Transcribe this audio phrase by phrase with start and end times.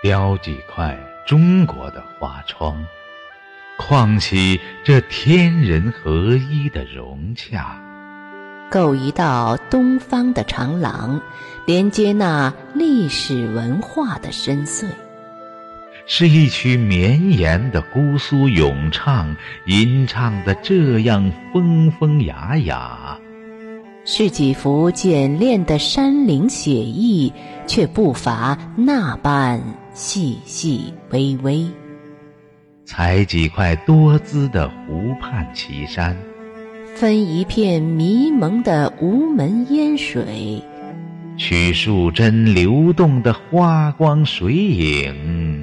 [0.00, 2.86] 雕几块中国的花窗，
[3.76, 7.76] 框起这天人合一的融洽；
[8.70, 11.20] 构一道东方的长廊，
[11.66, 14.86] 连接那历史文化的深邃。
[16.06, 23.20] 是一曲绵延的姑苏咏唱，吟唱的这样风风雅雅；
[24.10, 27.30] 是几幅简练的山林写意，
[27.66, 29.60] 却不乏那般。
[29.92, 31.66] 细细微微，
[32.86, 36.16] 采几块多姿的湖畔奇山，
[36.94, 40.64] 分一片迷蒙的无门烟水，
[41.36, 45.62] 取数针流动的花光水影，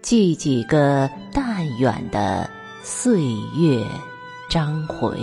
[0.00, 2.48] 记几个淡远的
[2.82, 3.20] 岁
[3.58, 3.84] 月
[4.48, 5.18] 章回。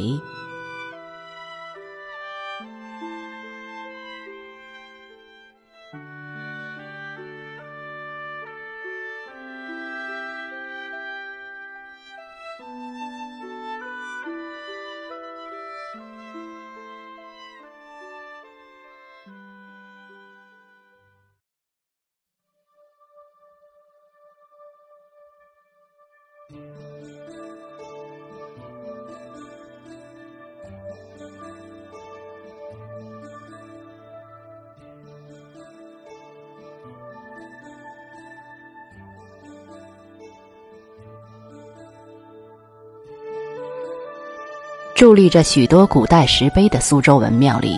[44.96, 47.78] 伫立着许多古代石碑的苏州文庙里，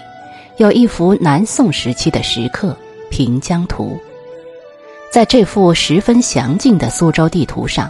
[0.57, 2.77] 有一幅南宋时期的石刻
[3.09, 3.97] 《平江图》。
[5.11, 7.89] 在这幅十分详尽的苏州地图上，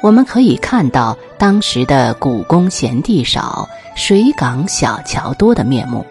[0.00, 6.06] 我们可以看到当时的古宫闲地少、水港小桥多的面目。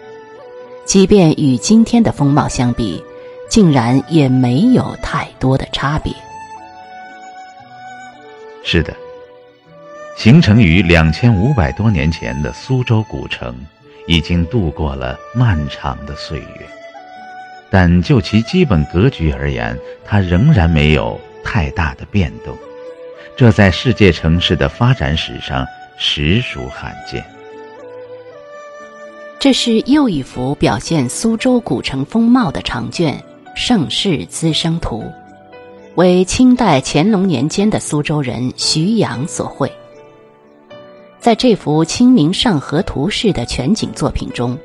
[0.84, 3.02] 即便与今天的风貌相比，
[3.48, 6.12] 竟然也没有太多的差别。
[8.62, 8.94] 是的。
[10.16, 13.54] 形成于两千五百多年前的苏州古城，
[14.08, 16.68] 已经度过了漫长的岁月，
[17.70, 22.52] 但就其基本格局而言，它仍然没有太大的变动，
[23.38, 25.64] 这在世界城市的发展史上
[25.96, 27.24] 实属罕见。
[29.38, 33.14] 这是又一幅表现苏州古城风貌的长卷
[33.54, 35.02] 《盛世滋生图》，
[35.94, 39.70] 为清代乾隆年间的苏州人徐阳所绘。
[41.20, 44.58] 在这幅《清明上河图》式的全景作品中，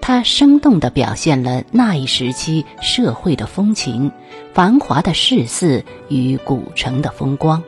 [0.00, 4.08] 他生动地表现了那一时期社会的风情、
[4.54, 7.60] 繁华的市肆与古城的风光。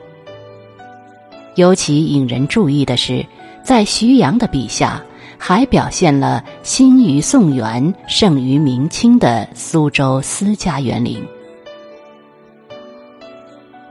[1.55, 3.25] 尤其引人注意的是，
[3.63, 5.03] 在徐阳的笔下，
[5.37, 11.21] 还表现了兴于宋元、盛于明清的苏州私家园林。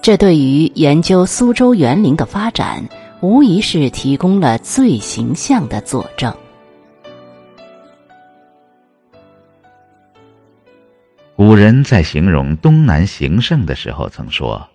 [0.00, 2.84] 这对于研究苏州园林的发展。
[3.20, 6.30] 无疑是提供了最形象的佐证。
[11.34, 14.68] 古人在形容东南形胜的时候曾说：“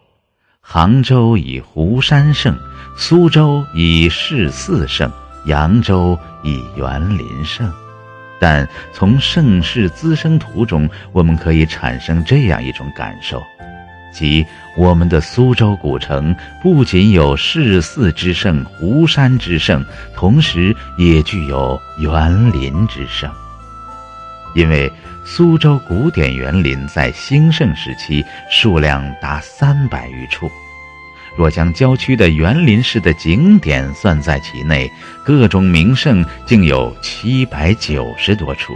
[0.71, 2.55] 杭州以湖山胜，
[2.95, 5.11] 苏州以市四胜，
[5.45, 7.67] 扬州以园林胜。”
[8.39, 13.41] 但从《盛世滋生图》中，我们可以产生这样一种感受。
[14.13, 14.45] 即
[14.77, 19.83] 我们的苏州古城不仅有市四之盛、湖山之盛，
[20.15, 23.27] 同时也具有园林之盛。
[24.53, 24.91] 因为
[25.31, 30.51] 苏州古典园林在兴盛时期数量达三百余处，
[31.37, 34.91] 若将郊区的园林式的景点算在其内，
[35.23, 38.75] 各种名胜竟有七百九十多处。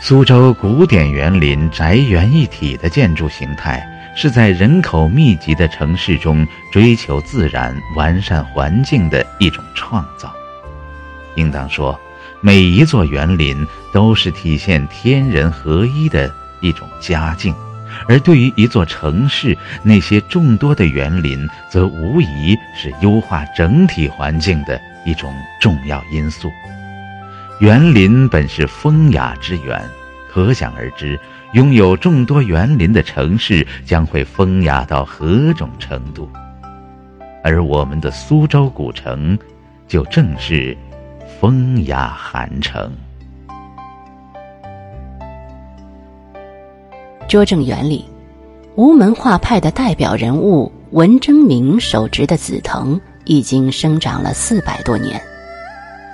[0.00, 3.80] 苏州古典园林宅园一体的建筑形态，
[4.16, 10.34] 是在人口密集的城市中追求自然、完善环境的一种创造。
[11.36, 11.98] 应当说，
[12.40, 17.54] 每一座园林都是体现天人合一的一种佳境，
[18.08, 26.50] 而对于一座城市，那些众多的园林，则无疑是优化整体环境的一种重要因素。
[27.58, 29.82] 园林本是风雅之源，
[30.30, 31.18] 可想而知，
[31.54, 36.30] 拥有众多园林的城市将会风雅到何种程度。
[37.42, 39.38] 而我们的苏州古城，
[39.88, 40.76] 就正是
[41.38, 42.90] 风雅寒城。
[47.28, 48.06] 拙政园里，
[48.74, 55.20] 吴门画派的代表人物文征明手植的紫藤，已经生长了四百多年。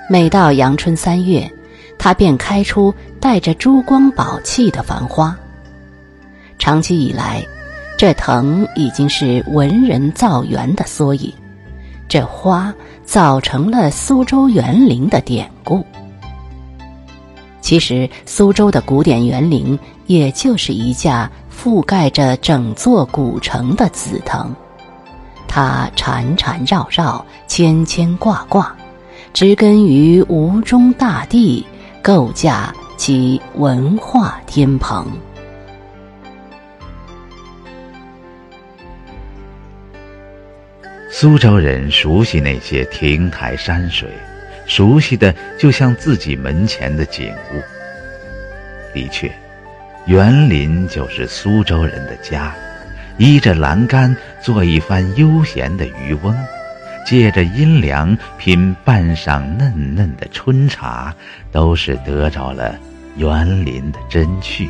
[0.09, 1.49] 每到阳春三月，
[1.97, 5.33] 它便开出带着珠光宝气的繁花。
[6.59, 7.41] 长期以来，
[7.97, 11.33] 这藤已经是文人造园的缩影，
[12.09, 12.73] 这花
[13.05, 15.85] 造成了苏州园林的典故。
[17.61, 24.53] 其实，苏州的古典园林也就是一架覆盖着整座古城的紫藤，
[25.47, 28.75] 它缠缠绕绕，牵牵挂挂，
[29.33, 31.65] 植根于吴中大地，
[32.01, 35.07] 构架其文化天棚。
[41.15, 44.09] 苏州人熟悉那些亭台山水。
[44.65, 47.61] 熟悉的就像自己门前的景物。
[48.95, 49.31] 的确，
[50.07, 52.51] 园林就是苏州人的家。
[53.19, 56.35] 依着栏杆做一番悠闲的渔翁，
[57.05, 61.13] 借着阴凉品半晌嫩嫩的春茶，
[61.51, 62.75] 都是得着了
[63.17, 64.67] 园林的真趣。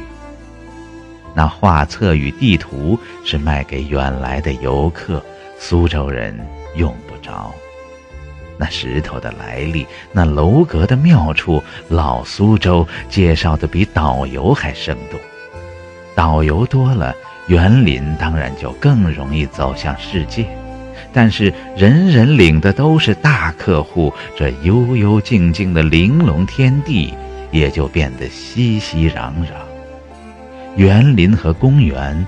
[1.34, 5.24] 那画册与地图是卖给远来的游客，
[5.66, 6.38] 苏州人
[6.76, 7.50] 用不着。
[8.58, 15.18] 那石头的来历，那楼阁的妙处，老苏州介绍的比导游还生动。
[16.14, 17.16] 导游多了，
[17.48, 20.46] 园林当然就更容易走向世界。
[21.14, 27.14] 但是人人领的都是大客户，这幽幽静静的玲珑天地
[27.52, 30.76] 也就变得熙熙攘攘。
[30.76, 32.28] 园林和公园，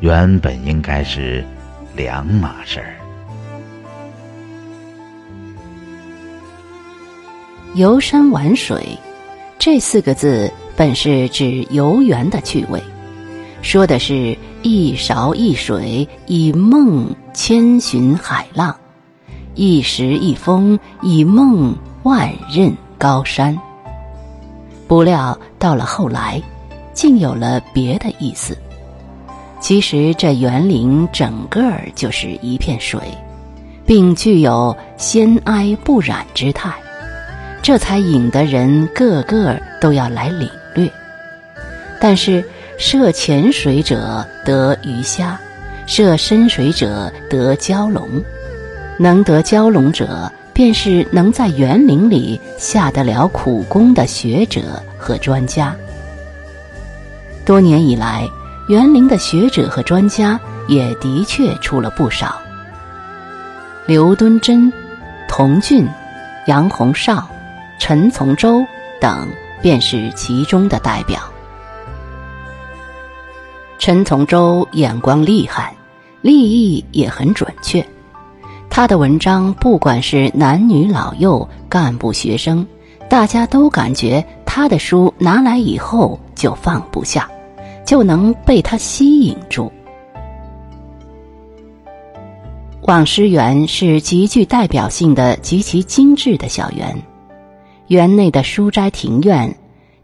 [0.00, 1.44] 原本应该是
[1.94, 2.96] 两码事儿。
[7.74, 8.98] 游山玩水，
[9.58, 12.82] 这四个字本是指游园的趣味，
[13.62, 18.74] 说的是一勺一水，以梦千寻海浪；
[19.54, 23.56] 一石一峰，以梦万仞高山。
[24.88, 26.42] 不料到了后来，
[26.92, 28.58] 竟有了别的意思。
[29.60, 32.98] 其实这园林整个儿就是一片水，
[33.86, 36.72] 并具有仙哀不染之态。
[37.62, 40.90] 这才引得人个个都要来领略。
[42.00, 42.42] 但是，
[42.78, 45.38] 涉浅水者得鱼虾，
[45.86, 48.08] 涉深水者得蛟龙。
[48.98, 55.76] 能得蛟龙者，便是能在园林里下得了苦功的学者和专家。
[57.44, 58.26] 多年以来，
[58.70, 60.38] 园林的学者和专家
[60.68, 62.40] 也的确出了不少。
[63.84, 64.72] 刘敦桢、
[65.28, 65.84] 童俊、
[66.46, 67.28] 杨洪绍。
[67.80, 68.62] 陈从周
[69.00, 69.26] 等
[69.62, 71.18] 便是其中的代表。
[73.78, 75.74] 陈从周眼光厉害，
[76.20, 77.84] 立意也很准确。
[78.68, 82.64] 他的文章不管是男女老幼、干部学生，
[83.08, 87.26] 大家都感觉他的书拿来以后就放不下，
[87.90, 89.72] 就能被他吸引住。
[92.82, 97.02] 望师园是极具代表性的、极其精致的小园。
[97.88, 99.58] 园内的书斋庭院，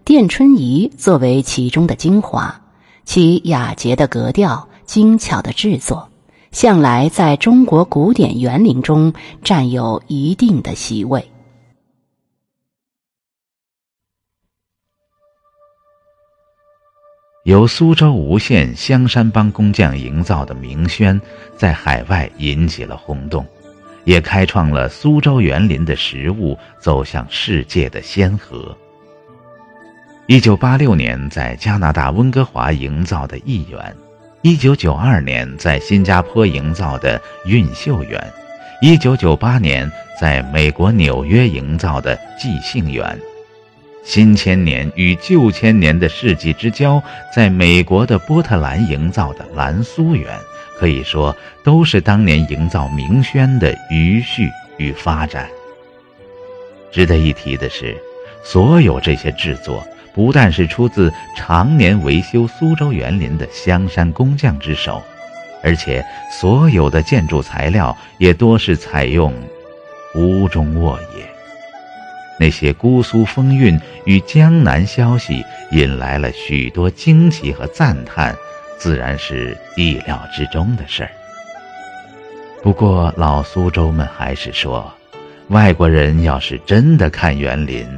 [0.04, 2.60] 殿春怡作为其中的精华，
[3.04, 6.08] 其雅洁的格调、精巧的制作，
[6.50, 9.12] 向来在中国古典园林中
[9.44, 11.30] 占有一定的席位。
[17.46, 21.20] 由苏州吴县香山帮工匠营造的明轩，
[21.56, 23.46] 在海外引起了轰动。
[24.02, 28.76] 也开创了苏州园林的实物走向世界的先河。
[30.26, 33.96] 一九八六年在加拿大温哥华营造的艺园，
[34.42, 38.20] 一九九二年在新加坡营造的韵秀园，
[38.82, 39.88] 一九九八年
[40.20, 43.16] 在美国纽约营造的即兴园，
[44.06, 47.02] 新千年与旧千年的世纪之交，
[47.34, 50.38] 在美国的波特兰营造的蓝苏园。
[50.78, 51.34] 可以说，
[51.64, 55.48] 都是当年营造明轩的余绪与发展。
[56.92, 57.96] 值得一提的是，
[58.44, 59.84] 所有这些制作
[60.14, 65.02] 不但是出自常年维修苏州园林的香山工匠之手，
[65.64, 69.34] 而且所有的建筑材料也多是采用
[70.14, 71.35] 吴中沃野。
[72.38, 78.36] 那些姑苏风韵与江南消息，引来了许多惊奇和赞叹。
[78.78, 81.10] 自然是意料之中的事儿。
[82.62, 84.92] 不过老苏州们还是说，
[85.48, 87.88] 外国人要是真的看园林，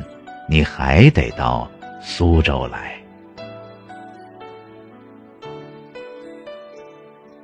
[0.48, 1.68] 你还得到
[2.00, 2.94] 苏州来。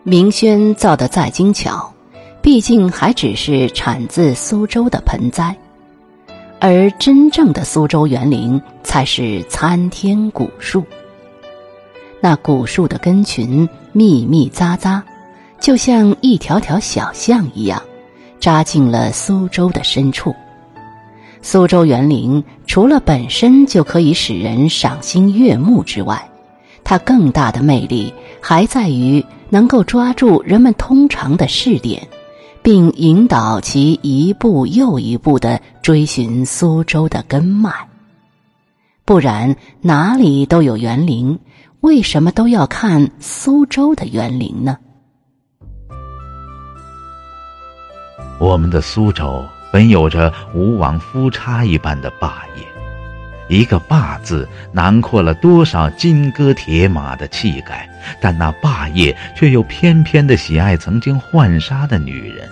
[0.04, 1.92] 明轩造的再精巧，
[2.40, 5.56] 毕竟还只是产自苏州的盆栽，
[6.60, 10.82] 而真正的苏州园林才是参天古树。
[12.20, 15.02] 那古树的根群密密匝匝，
[15.60, 17.82] 就像一条条小巷一样，
[18.40, 20.34] 扎进了苏州的深处。
[21.42, 26.26] 苏州园林除了本身就可以使人赏心悦目之外，
[26.82, 32.06] 它更大的魅力还在于能够抓住人们通常的视点，
[32.64, 37.70] 并引导其一步又一步的追寻苏州的根脉。
[39.04, 41.38] 不然，哪里都有园林。
[41.80, 44.78] 为什么都要看苏州的园林呢？
[48.40, 52.64] 我们的苏州本有着吴王夫差一般的霸业，
[53.54, 57.86] 一个“霸”字囊括了多少金戈铁马的气概，
[58.22, 62.48] 但那霸业却又偏偏的喜爱曾经浣纱的女人。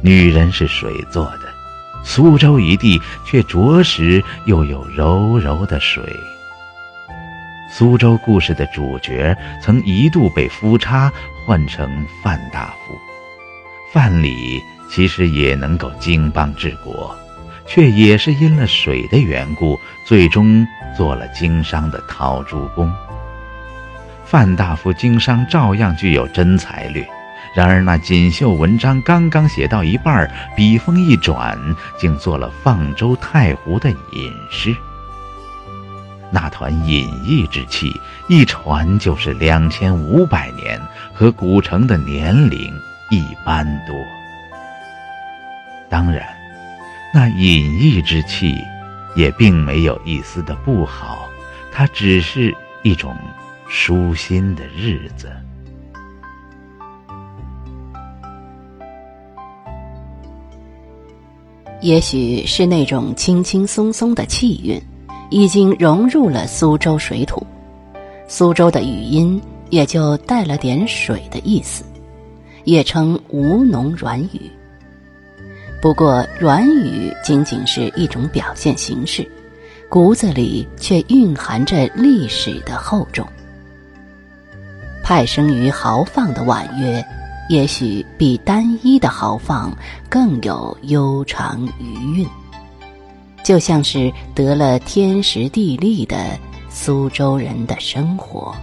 [0.00, 1.52] 女人是水做的，
[2.04, 6.02] 苏州一地却着实又有柔柔的水。
[7.70, 11.12] 苏州故事的主角曾一度被夫差
[11.44, 12.98] 换成范大夫，
[13.92, 17.14] 范蠡其实也能够经邦治国，
[17.66, 22.90] 却也是因了水的缘故，最终做了经商的陶朱公。
[24.24, 27.06] 范大夫经商照样具有真才略，
[27.54, 31.58] 然而那锦绣文章刚刚写到一半，笔锋一转，
[31.98, 34.76] 竟做了放舟太湖的隐士。
[36.30, 40.78] 那团隐逸之气，一传就是两千五百年，
[41.14, 42.72] 和古城的年龄
[43.10, 43.96] 一般多。
[45.88, 46.22] 当然，
[47.14, 48.54] 那隐逸之气，
[49.16, 51.26] 也并没有一丝的不好，
[51.72, 53.16] 它只是一种
[53.66, 55.32] 舒心的日子。
[61.80, 64.80] 也许是那种轻轻松松的气韵。
[65.30, 67.46] 已经融入了苏州水土，
[68.26, 71.84] 苏州的语音也就带了点水的意思，
[72.64, 74.50] 也称吴侬软语。
[75.82, 79.30] 不过软语仅仅是一种表现形式，
[79.90, 83.28] 骨子里却蕴含着历史的厚重。
[85.02, 87.04] 派生于豪放的婉约，
[87.48, 89.74] 也许比单一的豪放
[90.08, 92.26] 更有悠长余韵。
[93.42, 96.38] 就像是得了天时地利的
[96.68, 98.54] 苏州人的生活。